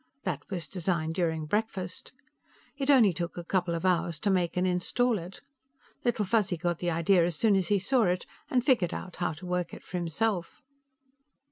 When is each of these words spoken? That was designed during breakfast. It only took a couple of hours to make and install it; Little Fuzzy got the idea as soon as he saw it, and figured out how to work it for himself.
That 0.23 0.41
was 0.49 0.65
designed 0.65 1.13
during 1.13 1.45
breakfast. 1.45 2.11
It 2.75 2.89
only 2.89 3.13
took 3.13 3.37
a 3.37 3.43
couple 3.43 3.75
of 3.75 3.85
hours 3.85 4.17
to 4.21 4.31
make 4.31 4.57
and 4.57 4.65
install 4.65 5.19
it; 5.19 5.41
Little 6.03 6.25
Fuzzy 6.25 6.57
got 6.57 6.79
the 6.79 6.89
idea 6.89 7.23
as 7.23 7.35
soon 7.35 7.55
as 7.55 7.67
he 7.67 7.77
saw 7.77 8.05
it, 8.05 8.25
and 8.49 8.65
figured 8.65 8.95
out 8.95 9.17
how 9.17 9.33
to 9.33 9.45
work 9.45 9.75
it 9.75 9.83
for 9.83 9.97
himself. 9.99 10.59